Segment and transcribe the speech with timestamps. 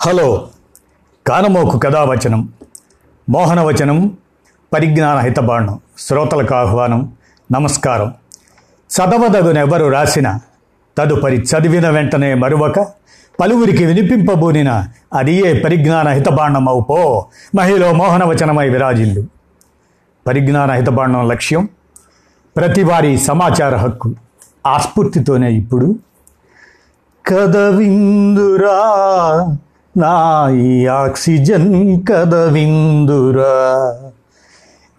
[0.00, 0.48] Hello
[1.26, 2.52] కానమోకు కథావచనం
[3.30, 4.18] మోహనవచనం
[4.72, 7.12] పరిజ్ఞాన హితబాణం శ్రోతలకు ఆహ్వానం
[7.52, 8.14] నమస్కారం.
[8.90, 10.38] చదవదగునెవరు రాసిన
[10.98, 12.80] తదుపరి చదివిన వెంటనే మరువక
[13.40, 17.26] పలువురికి వినిపింపబూనిన అది ఏ పరిజ్ఞాన హితబాండమవు పో
[17.56, 19.26] మహిళ మోహనవచనమై విరాజిల్లు.
[20.26, 21.68] పరిజ్ఞాన హితబాండం లక్ష్యం
[22.56, 24.14] ప్రతివారీ సమాచార హక్కు
[24.66, 25.98] ఆస్ఫూర్తితోనే ఇప్పుడు.
[27.26, 28.78] కదవిందురా
[29.98, 33.46] నా ఈ ఆక్సిజన్ కదవిందురా.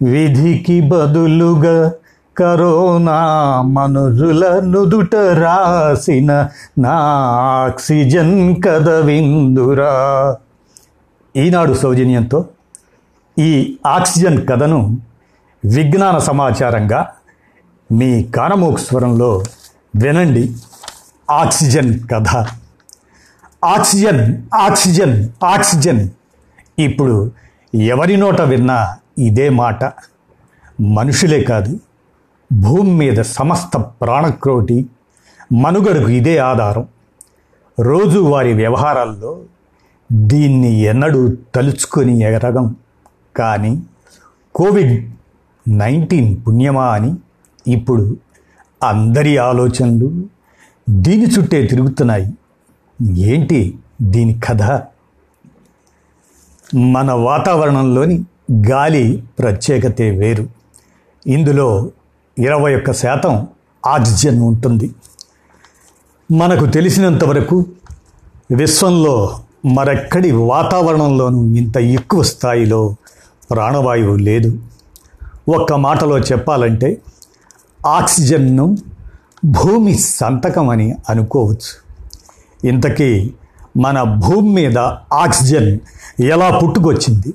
[0.02, 1.92] విధికి బదులుగా
[2.36, 3.18] కరోనా
[3.62, 6.92] మనుజుల నుదుట రాసిన నా
[7.64, 9.92] ఆక్సిజన్ కదవిందురా.
[11.36, 12.44] ఈనాడు సౌజన్యంతో
[13.38, 14.98] ఈ ఆక్సిజన్ కథను
[15.64, 17.08] విజ్ఞాన సమాచారంగా
[17.92, 19.42] మీ కానమోక్ స్వరంలో
[19.96, 20.56] వినండి.
[21.30, 22.46] ఆక్సిజన్ కథ.
[23.64, 26.08] Oxygen oxygen oxygen.
[26.78, 27.32] ఇప్పుడు
[27.74, 29.92] ఎవరి నోట విన్నా ఇదే మాట.
[30.80, 31.80] మనుషులే కాదు
[32.52, 34.88] భూమి మీద సమస్త ప్రాణక్రోటి
[35.52, 36.88] మనుగడకు ఇదే ఆధారం.
[37.80, 39.40] రోజువారి వ్యవహారాల్లో
[40.12, 42.76] దీన్ని ఎన్నడూ తలుచుకొని ఎగరగం.
[43.36, 43.82] కానీ
[44.54, 45.10] కోవిడ్
[45.68, 47.14] నైన్టీన్ పుణ్యమా అని
[47.66, 48.16] ఇప్పుడు
[48.82, 50.24] అందరి ఆలోచనలు
[50.90, 52.34] దీని చుట్టే తిరుగుతున్నాయి.
[53.02, 54.62] ఏంటి దీని కథ?
[56.74, 58.24] మన వాతావరణంలోని
[58.70, 60.48] గాలి ప్రత్యేకతే వేరు.
[61.26, 61.90] ఇందులో
[62.38, 63.46] ఇరవై ఒక్క శాతం
[63.86, 64.94] ఆక్సిజన్ ఉంటుంది.
[66.32, 67.66] మనకు తెలిసినంతవరకు
[68.50, 69.40] విశ్వంలో
[69.74, 72.96] మరెక్కడి వాతావరణంలోనూ ఇంత ఎక్కువ స్థాయిలో
[73.50, 74.58] ప్రాణవాయువు లేదు.
[75.48, 77.00] ఒక్క మాటలో చెప్పాలంటే
[77.86, 78.76] ఆక్సిజన్ను
[79.44, 81.89] భూమి సంతకం అని అనుకోవచ్చు.
[82.64, 83.34] ఇంతకీ
[83.76, 84.78] మన భూమి మీద
[85.12, 85.78] ఆక్సిజన్
[86.22, 87.34] ఎలా పుట్టుకొచ్చింది?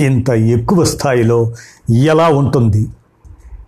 [0.00, 1.52] ఇంత ఎక్కువ స్థాయిలో
[1.94, 2.88] ఎలా ఉంటుంది?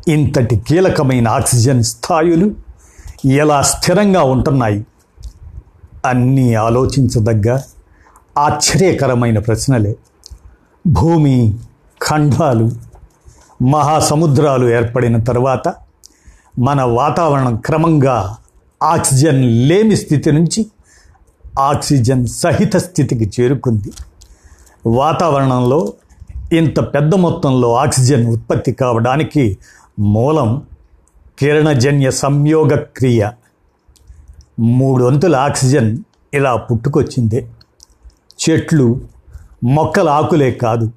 [0.08, 2.54] ఇంతటి కీలకమైన ఆక్సిజన్ స్థాయిలు
[3.26, 4.86] ఎలా స్థిరంగా ఉంటున్నాయి?
[6.06, 7.60] అన్నీ ఆలోచించదగ్గ
[8.38, 9.96] ఆశ్చర్యకరమైన ప్రశ్నలే.
[10.86, 11.54] భూమి
[12.10, 12.70] ఖండాలు
[13.64, 15.74] మహాసముద్రాలు ఏర్పడిన తర్వాత
[16.58, 18.36] మన వాతావరణం క్రమంగా
[18.82, 20.66] ఆక్సిజన్ లేని స్థితి నుంచి
[21.58, 23.92] ఆక్సిజన్ సహిత స్థితికి చేరుకుంది.
[24.86, 25.92] వాతావరణంలో
[26.52, 29.58] ఇంత పెద్ద మొత్తంలో ఆక్సిజన్ ఉత్పత్తి కావడానికి
[29.98, 30.62] మూలం
[31.38, 33.30] కిరణజన్య సంయోగ క్రియ.
[34.58, 35.98] మూడు వంతుల ఆక్సిజన్
[36.34, 37.48] ఇలా పుట్టుకొచ్చిందే.
[38.50, 39.00] చెట్లు
[39.64, 40.90] మొక్కల ఆకులే కాదు.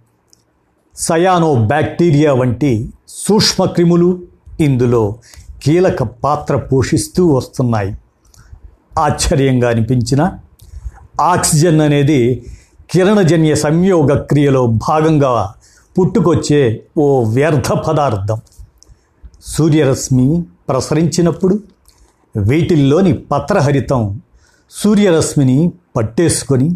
[0.96, 4.22] సయానో బ్యాక్టీరియా వంటి సూక్ష్మక్రిములు
[4.60, 5.16] ఇందులో
[5.62, 7.96] కీలక పాత్ర పోషిస్తూ వస్తున్నాయి.
[9.00, 10.38] ఆశ్చర్యంగా అనిపించిన
[11.20, 12.46] ఆక్సిజన్ అనేది
[12.92, 15.54] కిరణజన్య సంయోగ క్రియలో భాగంగా
[16.00, 18.42] పుట్టుకొచ్చే ఓ వ్యర్థ పదార్థం.
[19.46, 21.60] సూర్యరశ్మి ప్రసరించినప్పుడు
[22.38, 24.22] వీటిల్లోని పత్రహరితం
[24.72, 26.76] సూర్యరశ్మిని పట్టేసుకొని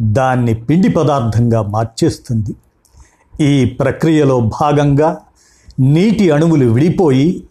[0.00, 2.52] దాన్ని పిండి పదార్థంగా మార్చేస్తుంది.
[3.40, 5.18] ఈ ప్రక్రియలో భాగంగా
[5.80, 7.44] నీటి అణువులు విడిపోయి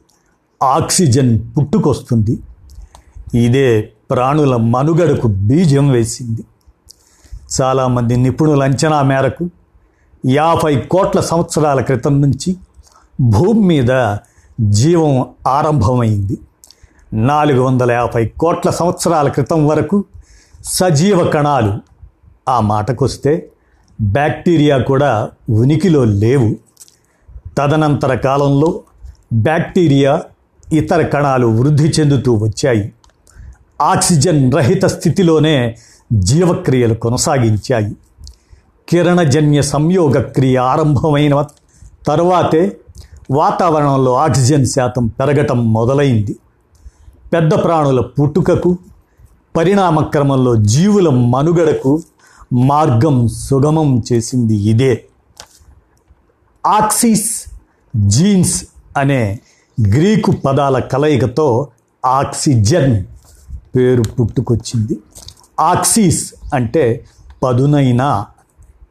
[0.64, 2.40] ఆక్సిజన్ పుట్టుకొస్తుంది.
[3.38, 6.44] ఇదే ప్రాణుల మనుగడకు బీజం వేసింది.
[7.62, 9.50] చాలామంది నిపుణుల అంచనా మేరకు
[10.30, 12.56] యాభై కోట్ల సంవత్సరాల క్రితం నుంచి
[13.22, 14.18] భూమి మీద
[14.62, 16.38] జీవం ఆరంభమైంది.
[17.14, 20.06] నాలుగు వందల యాభై కోట్ల సంవత్సరాల క్రితం వరకు
[20.66, 21.80] సజీవ కణాలు.
[22.50, 23.50] ఆ మాటకొస్తే
[24.02, 26.56] బ్యాక్టీరియా కూడా ఉనికిలో లేవు.
[27.58, 28.82] తదనంతర కాలంలో
[29.34, 30.22] బ్యాక్టీరియా
[30.72, 32.94] ఇతర కణాలు వృద్ధి చెందుతూ వచ్చాయి.
[33.82, 35.78] ఆక్సిజన్ రహిత స్థితిలోనే
[36.14, 37.96] జీవక్రియలు కొనసాగించాయి.
[38.90, 41.46] కిరణజన్య సంయోగ క్రియ ఆరంభమైన
[42.08, 42.78] తరువాతే
[43.32, 46.36] వాతావరణంలో ఆక్సిజన్ శాతం పెరగటం మొదలైంది.
[47.34, 48.78] పెద్ద ప్రాణుల పుట్టుకకు
[49.56, 52.02] పరిణామక్రమంలో జీవుల మనుగడకు
[52.54, 55.06] మార్గం సుగమం చేసింది ఇదే.
[56.66, 57.46] ఆక్సిస్
[57.96, 58.66] జీన్స్
[58.98, 59.40] అనే
[59.88, 61.68] గ్రీకు పదాల కలయికతో
[62.06, 63.06] ఆక్సిజన్
[63.76, 65.00] పేరు పుట్టుకొచ్చింది.
[65.60, 67.06] ఆక్సిస్ అంటే
[67.44, 68.26] పదునైన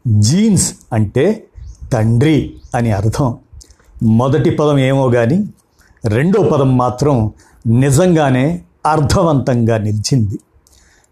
[0.06, 1.46] జీన్స్ అంటే
[1.92, 3.38] తండ్రి అని అర్థం.
[4.02, 5.48] మొదటి పదం ఏమో కానీ
[6.04, 7.32] రెండో పదం మాత్రం
[7.66, 10.38] నిజంగానే అర్థవంతంగా నిలిచింది.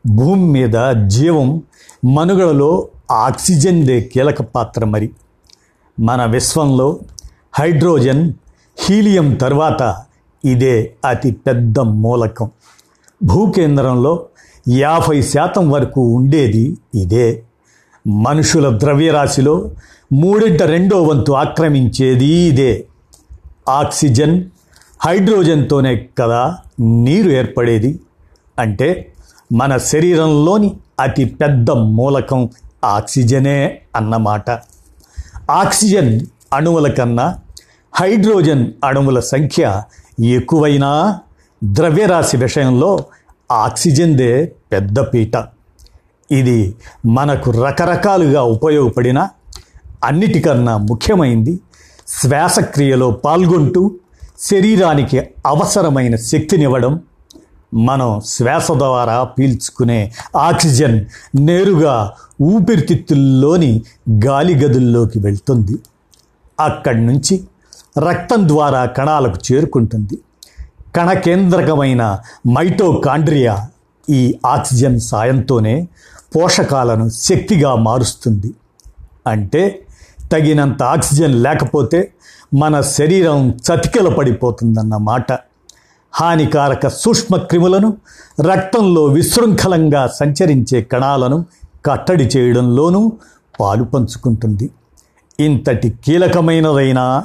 [0.07, 1.63] భూమి మీద జీవం
[2.15, 5.11] మనుగడలో ఆక్సిజన్దే కీలక పాత్ర మరి.
[6.01, 6.99] మన విశ్వంలో
[7.53, 8.33] హైడ్రోజన్
[8.81, 9.97] హీలియం తర్వాత
[10.45, 12.51] ఇదే అతి పెద్ద మూలకం.
[13.25, 14.27] భూకేంద్రంలో
[14.69, 17.43] యాభై శాతం వరకు ఉండేది ఇదే.
[18.09, 19.71] మనుషుల ద్రవ్యరాశిలో
[20.13, 22.85] మూడింట రెండో వంతు ఆక్రమించేది ఇదే.
[23.69, 24.45] ఆక్సిజన్
[25.01, 28.01] హైడ్రోజన్తోనే కదా నీరు ఏర్పడేది.
[28.59, 29.13] అంటే
[29.53, 32.49] మన శరీరంలోని అతి పెద్ద మూలకం
[32.85, 34.51] ఆక్సిజనే అన్నమాట.
[35.51, 36.21] ఆక్సిజన్
[36.53, 37.41] అణువుల కన్నా
[37.93, 39.83] హైడ్రోజన్ అణువుల సంఖ్య
[40.21, 41.19] ఎక్కువైనా
[41.65, 43.05] ద్రవ్యరాశి విషయంలో
[43.53, 45.37] ఆక్సిజన్దే పెద్ద పీట.
[46.31, 46.75] ఇది
[47.07, 49.29] మనకు రకరకాలుగా ఉపయోగపడిన
[50.05, 51.61] అన్నిటికన్నా ముఖ్యమైంది
[52.09, 53.83] శ్వాసక్రియలో పాల్గొంటూ
[54.39, 57.01] శరీరానికి అవసరమైన శక్తినివ్వడం.
[57.75, 61.05] మనం శ్వాస ద్వారా పీల్చుకునే ఆక్సిజన్
[61.41, 62.13] నేరుగా
[62.43, 63.83] ఊపిరితిత్తుల్లోని
[64.27, 65.77] గాలి గదుల్లోకి వెళ్తుంది.
[66.61, 67.35] అక్కడి నుంచి
[67.99, 70.19] రక్తం ద్వారా కణాలకు చేరుకుంటుంది.
[70.97, 72.19] కణ కేంద్రకమైన
[72.49, 73.69] మైటోకాండ్రియా
[74.11, 75.89] ఈ ఆక్సిజన్ సాయంతోనే
[76.37, 78.55] పోషకాలను శక్తిగా మారుస్తుంది.
[79.27, 79.83] అంటే
[80.33, 82.13] తగినంత ఆక్సిజన్ లేకపోతే
[82.55, 85.33] మన శరీరం చతికిల పడిపోతుందన్నమాట.
[86.13, 87.97] హానికారక సూక్ష్మ క్రిములను
[88.41, 91.45] రక్తంలో విశృంఖలంగా సంచరించే కణాలను
[91.87, 93.13] కట్టడి చేయడంలోనూ
[93.61, 94.71] పాలు పంచుకుంటుంది.
[95.41, 97.25] ఇంతటి కీలకమైనదైనా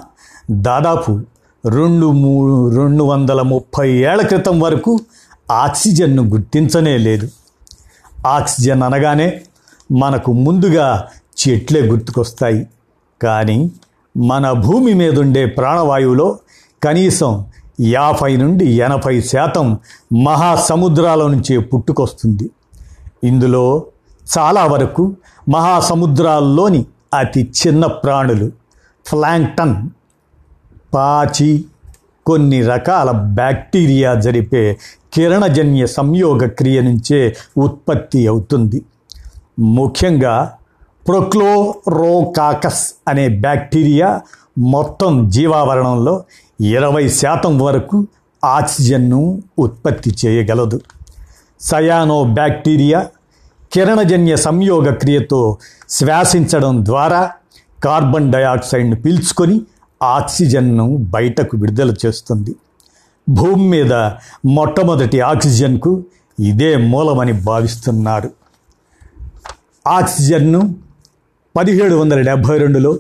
[0.52, 1.22] దాదాపు
[1.70, 5.00] రెండు మూడు రెండు వందల ముప్పై ఏళ్ళ క్రితం వరకు
[5.52, 7.30] ఆక్సిజన్ను గుర్తించనే లేదు.
[8.28, 9.42] ఆక్సిజన్ అనగానే
[9.92, 11.08] మనకు ముందుగా
[11.40, 12.68] చెట్లే గుర్తుకొస్తాయి.
[13.22, 13.72] కానీ
[14.18, 16.40] మన భూమి మీద ఉండే ప్రాణవాయువులో
[16.84, 17.46] కనీసం
[17.82, 19.78] యాభై నుండి ఎనభై శాతం
[20.26, 22.50] మహాసముద్రాల నుంచే పుట్టుకొస్తుంది.
[23.24, 23.84] ఇందులో
[24.38, 25.16] చాలా వరకు
[25.50, 28.52] మహాసముద్రాల్లోని అతి చిన్న ప్రాణులు
[29.06, 29.90] ఫ్లాంక్టన్
[30.94, 31.66] పాచి
[32.26, 34.80] కొన్ని రకాల బ్యాక్టీరియా జరిపే
[35.14, 38.82] కిరణజన్య సంయోగ క్రియ నుంచే ఉత్పత్తి అవుతుంది.
[39.60, 40.52] ముఖ్యంగా
[41.08, 44.22] ప్రొక్లోరోకాకస్ అనే బ్యాక్టీరియా
[44.58, 46.24] మొత్తం జీవావరణంలో
[46.62, 48.08] ఇరవై శాతం వరకు
[48.46, 50.82] ఆక్సిజన్ను ఉత్పత్తి చేయగలదు.
[51.60, 53.10] సయానో బ్యాక్టీరియా
[53.74, 55.58] కిరణజన్య సంయోగ క్రియతో
[55.90, 57.32] శ్వాసించడం ద్వారా
[57.84, 59.62] కార్బన్ డయాక్సైడ్ను పీల్చుకొని
[60.04, 62.56] ఆక్సిజన్ను బయటకు విడుదల చేస్తుంది.
[63.30, 63.94] భూమి మీద
[64.46, 66.04] మొట్టమొదటి ఆక్సిజన్కు
[66.40, 68.30] ఇదే మూలమని భావిస్తున్నారు.
[69.88, 70.76] ఆక్సిజన్ను
[71.58, 73.00] పదిహేడు వందల డెబ్భై రెండులో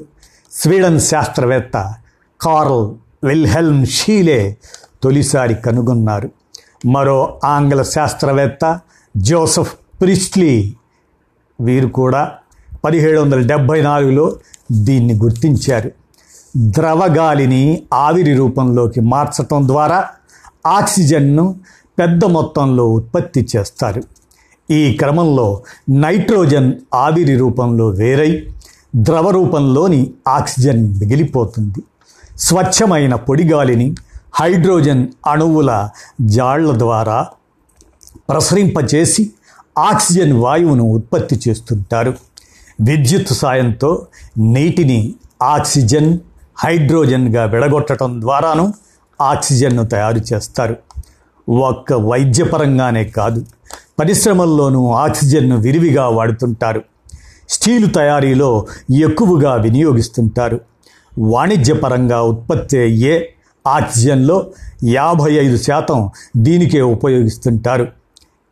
[0.51, 1.93] స్వీడన్ శాస్త్రవేత్త
[2.41, 4.57] కార్ల్ విల్హెల్మ్ షీలే
[5.03, 6.29] తొలిసారి కనుగొన్నారు.
[6.85, 8.79] మరో ఆంగ్ల శాస్త్రవేత్త
[9.17, 10.75] జోసెఫ్ ప్రిస్ట్లీ
[11.61, 12.31] వీరు కూడా
[12.85, 14.35] పదిహేడు వందల డెబ్భై నాలుగులో
[14.71, 15.91] దీన్ని గుర్తించారు.
[16.57, 20.05] ద్రవగాలిని ఆవిరి రూపంలోకి మార్చటం ద్వారా
[20.67, 21.55] ఆక్సిజన్ను
[21.99, 24.03] పెద్ద మొత్తంలో ఉత్పత్తి చేస్తారు.
[24.71, 28.47] ఈ క్రమంలో నైట్రోజన్ ఆవిరి రూపంలో వేరై
[28.95, 31.83] ద్రవ రూపంలోని ఆక్సిజన్ మిగిలిపోతుంది.
[32.37, 33.95] స్వచ్ఛమైన పొడిగాలిని
[34.35, 35.89] హైడ్రోజన్ అణువుల
[36.21, 37.27] జాళ్ళ ద్వారా
[38.29, 39.31] ప్రసరింపచేసి
[39.77, 42.13] ఆక్సిజన్ వాయువును ఉత్పత్తి చేస్తుంటారు.
[42.81, 44.05] విద్యుత్ సాయంతో
[44.37, 46.19] నీటిని ఆక్సిజన్
[46.57, 48.73] హైడ్రోజన్గా విడగొట్టడం ద్వారాను
[49.21, 50.75] ఆక్సిజన్ను తయారు చేస్తారు.
[51.51, 53.45] ఒక్క వైద్యపరంగానే కాదు
[53.99, 56.83] పరిశ్రమల్లోనూ ఆక్సిజన్ను విరివిగా వాడుతుంటారు.
[57.49, 58.67] స్టీలు తయారీలో
[59.03, 60.61] ఎక్కువగా వినియోగిస్తుంటారు.
[61.19, 63.33] వాణిజ్యపరంగా ఉత్పత్తి అయ్యే
[63.67, 64.47] ఆక్సిజన్లో
[64.83, 67.87] యాభై ఐదు శాతం దీనికే ఉపయోగిస్తుంటారు.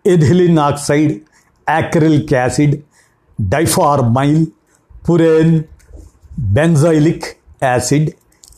[0.05, 1.19] Ethylene oxide
[1.69, 2.81] acrylic acid
[3.41, 4.45] diformyl
[5.09, 5.63] furan
[6.39, 7.23] benzylic
[7.63, 8.11] acid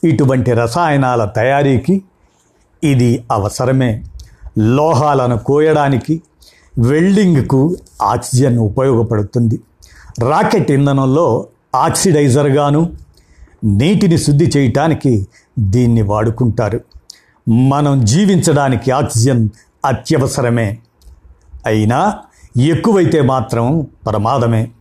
[0.03, 2.03] ఇటువంటి రసాయనాల తయారీకి
[2.83, 4.03] ఇది అవసరమే.
[4.57, 6.21] లోహాలను కోయడానికి
[6.79, 9.59] వెల్డింగ్కు ఆక్సిజన్ ఉపయోగపడుతుంది.
[10.19, 12.93] రాకెట్ ఇంధనంలో ఆక్సిడైజర్గాను
[13.63, 15.27] నీటిని శుద్ధి చేయటానికి
[15.59, 16.81] దీన్ని వాడుకుంటారు.
[17.49, 19.49] మనం జీవించడానికి ఆక్సిజన్
[19.85, 20.77] అత్యవసరమే.
[21.65, 22.19] అయినా
[22.57, 24.71] ఎక్కువైతే మాత్రం ప్రమాదమే.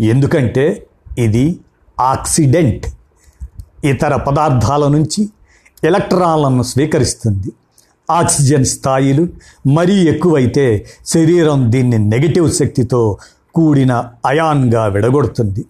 [0.00, 0.86] ఎందుకంటే
[1.18, 1.60] ఇది
[2.00, 2.86] ఆక్సిడెంట్.
[3.84, 5.28] ఇతర పదార్థాల నుంచి
[5.84, 7.52] ఎలక్ట్రాన్లను స్వీకరిస్తుంది.
[8.10, 9.28] ఆక్సిజన్ స్థాయిలు
[9.66, 13.18] మరీ ఎక్కువైతే శరీరం దీన్ని నెగిటివ్ శక్తితో
[13.54, 15.64] కూడిన అయాన్గా విడగొడుతుంది.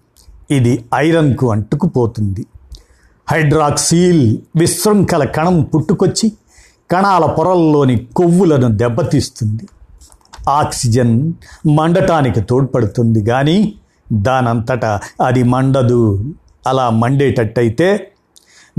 [0.51, 2.45] ఇది ఐరన్కు అంటుకుపోతుంది.
[3.29, 6.31] హైడ్రాక్సీల్ విశృంఖల కణం పుట్టుకొచ్చి
[6.91, 9.67] కణాల పొరల్లోని కొవ్వులను దెబ్బతీస్తుంది.
[10.49, 11.33] ఆక్సిజన్
[11.67, 13.73] మండటానికి తోడ్పడుతుంది కానీ
[14.13, 16.33] దానంతటా అది మండదు.
[16.67, 18.11] అలా మండేటట్టయితే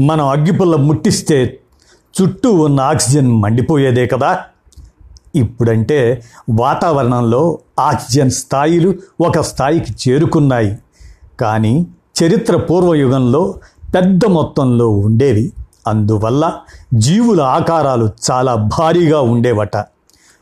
[0.01, 1.61] మనం అగ్గిపుల్ల ముట్టిస్తే
[2.23, 4.39] చుట్టూ ఉన్న ఆక్సిజన్ మండిపోయేదే కదా.
[5.35, 10.79] ఇప్పుడంటే వాతావరణంలో ఆక్సిజన్ స్థాయిలు ఒక స్థాయికి చేరుకున్నాయి.
[11.41, 11.87] కానీ
[12.25, 13.55] చరిత్ర పూర్వయుగంలో
[13.95, 15.53] పెద్ద మొత్తంలో ఉండేవి.
[15.87, 16.53] అందువల్ల
[16.95, 19.85] జీవుల ఆకారాలు చాలా భారీగా ఉండేవట.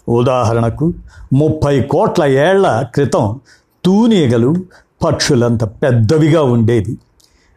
[0.09, 0.93] ఉదాహరణకు
[1.33, 3.41] ముప్పై కోట్ల ఏళ్ళ క్రితం
[3.85, 4.55] తూనీగలు
[5.05, 6.99] పక్షులంత పెద్దవిగా ఉండేవి.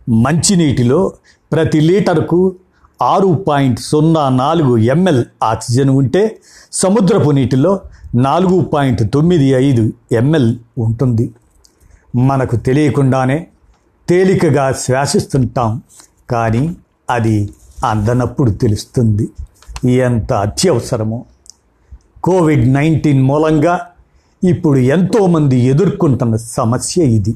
[0.10, 1.14] మంచినీటిలో
[1.52, 2.56] ప్రతి లీటర్కు
[3.02, 6.40] ఆరు పాయింట్ సున్నా నాలుగు ఎంఎల్ ఆక్సిజన్ ఉంటే
[6.72, 7.80] సముద్రపు నీటిలో
[8.16, 11.34] నాలుగు పాయింట్ తొమ్మిది ఐదు ఎంఎల్ ఉంటుంది.
[12.16, 13.48] మనకు తెలియకుండానే
[14.10, 15.82] తేలికగా శ్వాసిస్తుంటాం
[16.30, 16.76] కానీ
[17.10, 17.50] అది
[17.86, 19.30] అందనప్పుడు తెలుస్తుంది.
[19.92, 21.26] ఎంత అత్యవసరమో.
[22.24, 23.80] కోవిడ్ నైన్టీన్ మూలంగా
[24.44, 27.36] ఇప్పుడు ఎంతోమంది ఎదుర్కొంటున్న సమస్య ఇది.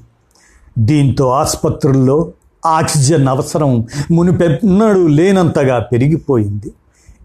[0.80, 2.32] దీంతో ఆసుపత్రుల్లో
[2.66, 6.74] ఆక్సిజన్ అవసరం మునిపెన్నడూ లేనంతగా పెరిగిపోయింది.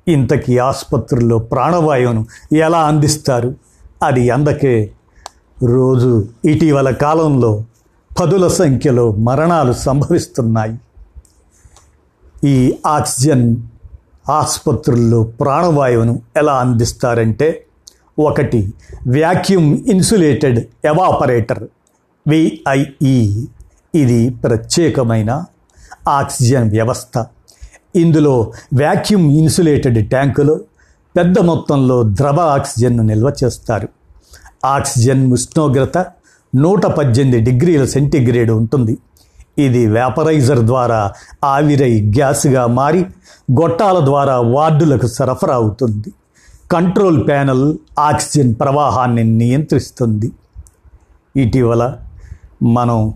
[0.08, 3.54] ఇంతకీ ఆసుపత్రుల్లో ప్రాణవాయువును ఎలా అందిస్తారు?
[4.02, 4.90] అది అందకే.
[5.64, 7.64] రోజు ఇటీవల కాలంలో
[8.20, 10.78] పదుల సంఖ్యలో మరణాలు సంభవిస్తున్నాయి.
[12.44, 13.56] ఈ ఆక్సిజన్
[14.30, 17.64] ఆసుపత్రుల్లో ప్రాణవాయువును ఎలా అందిస్తారంటే
[18.18, 18.74] ఒకటి
[19.08, 21.68] వ్యాక్యూమ్ ఇన్సులేటెడ్ ఎవాపరేటర్
[22.28, 23.46] విఐఈ.
[23.94, 25.44] ఇది ప్రత్యేకమైన
[26.08, 27.24] ఆక్సిజన్ వ్యవస్థ.
[27.96, 30.60] ఇందులో వ్యాక్యూమ్ ఇన్సులేటెడ్ ట్యాంకులో
[31.16, 33.88] పెద్ద మొత్తంలో ద్రవ ఆక్సిజన్ను నిల్వ చేస్తారు.
[34.64, 36.06] ఆక్సిజన్ ఉష్ణోగ్రత
[36.54, 38.98] నూట పద్దెనిమిది డిగ్రీల సెంటీగ్రేడ్ ఉంటుంది.
[39.58, 41.12] ఇది వేపరైజర్ ద్వారా
[41.44, 43.02] ఆవిరై గ్యాస్గా మారి
[43.60, 46.12] గొట్టాల ద్వారా వార్డులకు సరఫరా అవుతుంది.
[46.70, 50.32] కంట్రోల్ ప్యానెల్ ఆక్సిజన్ ప్రవాహాన్ని నియంత్రిస్తుంది.
[51.36, 51.96] ఇటీవల
[52.62, 53.14] మనం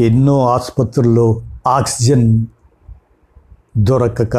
[0.00, 2.46] ఎన్నో ఆసుపత్రుల్లో ఆక్సిజన్
[3.76, 4.36] దొరకక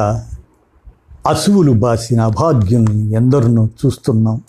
[1.28, 4.42] అసువులు బాసిన అభాగ్యుల్ని ఎందరినో చూస్తున్నాం.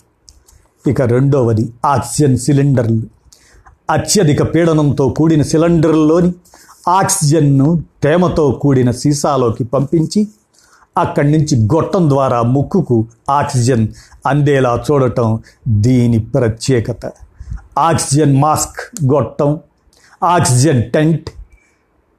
[0.87, 3.01] ఇక రెండవది ఆక్సిజన్ సిలిండర్లు.
[3.89, 6.33] అత్యధిక పీడనంతో కూడిన సిలిండర్లోని
[6.87, 10.27] ఆక్సిజన్ను తేమతో కూడిన సీసాలోకి పంపించి
[10.97, 13.87] అక్కడి నుంచి గొట్టం ద్వారా ముక్కుకు ఆక్సిజన్
[14.27, 17.11] అందేలా చూడటం దీని ప్రత్యేకత.
[17.77, 19.59] ఆక్సిజన్ మాస్క్ గొట్టం
[20.23, 21.29] ఆక్సిజన్ టెంట్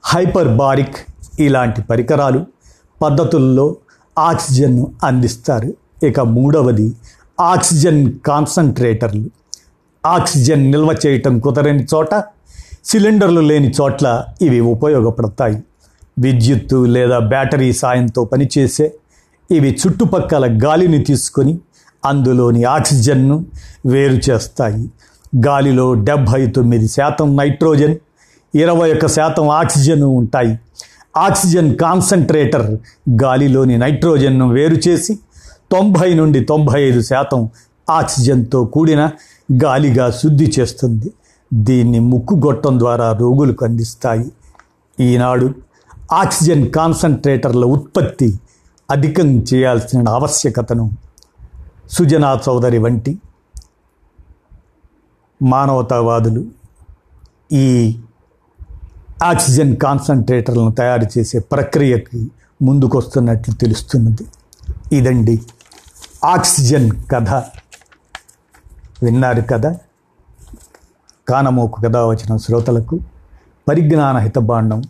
[0.05, 0.99] హైపర్బారిక్
[1.41, 2.47] ఇలాంటి పరికరాలు
[3.03, 3.77] పద్ధతుల్లో
[4.19, 5.75] ఆక్సిజన్ను అందిస్తారు.
[6.05, 6.93] ఇక మూడవది
[7.41, 9.31] ఆక్సిజన్ కాన్సన్ట్రేటర్లు
[10.07, 12.15] ఆక్సిజన్ నిల్వ చేయటం కుదరని చోట
[12.85, 15.63] సిలిండర్లు లేని చోట్ల ఇవి ఉపయోగపడతాయి.
[16.19, 18.95] విద్యుత్తు లేదా బ్యాటరీ సాయంతో పనిచేసే
[19.51, 21.61] ఇవి చుట్టుపక్కల గాలిని తీసుకొని
[22.05, 23.45] అందులోని ఆక్సిజన్ను
[23.87, 24.91] వేరు చేస్తాయి.
[25.37, 27.97] గాలిలో డెబ్భై తొమ్మిది శాతం నైట్రోజన్
[28.55, 30.59] ఇరవై ఒక్క శాతం ఆక్సిజన్ ఉంటాయి.
[31.17, 32.77] ఆక్సిజన్ కాన్సన్ట్రేటర్
[33.23, 35.19] గాలిలోని నైట్రోజన్ను వేరు చేసి
[35.73, 37.49] తొంభై నుండి తొంభై ఐదు శాతం
[37.91, 39.11] ఆక్సిజన్తో కూడిన
[39.65, 41.13] గాలిగా శుద్ధి చేస్తుంది.
[41.55, 44.33] దీన్ని ముక్కు గొట్టం ద్వారా రోగులకు అందిస్తాయి.
[45.01, 45.55] ఈనాడు
[46.13, 48.39] ఆక్సిజన్ కాన్సన్ట్రేటర్ల ఉత్పత్తి
[48.91, 50.91] అధికం చేయాల్సిన ఆవశ్యకతను
[51.91, 53.19] సుజనా చౌదరి వంటి
[55.43, 56.45] మానవతావాదులు.
[57.53, 58.01] ఈ
[59.25, 62.31] ఆక్సిజన్ కాన్సన్ట్రేటర్లను తయారు చేసే ప్రక్రియకి
[62.63, 64.27] ముందుకొస్తున్నట్లు తెలుస్తున్నది.
[64.93, 65.43] ఇదండి
[66.25, 67.31] ఆక్సిజన్ కథ.
[69.03, 69.77] విన్నారు కదా?
[71.29, 72.99] కానమోకు కథ వచ్చిన శ్రోతలకు
[73.69, 74.83] పరిజ్ఞాన హితబాండం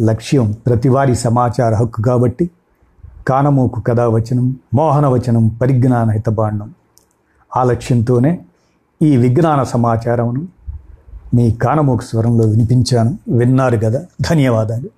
[0.00, 2.50] లక్ష్యం ప్రతివారి సమాచార హక్కు కాబట్టి
[3.28, 6.74] కానమోకు కథావచనం మోహనవచనం పరిజ్ఞాన హితబాండం.
[7.56, 8.44] ఆ లక్ష్యంతోనే
[9.02, 10.46] ఈ విజ్ఞాన సమాచారమును
[11.34, 13.18] మీ కానమోకు స్వరంలో వినిపించాను.
[13.28, 14.04] విన్నారు కదా.
[14.20, 14.88] ధన్యవాదాలు.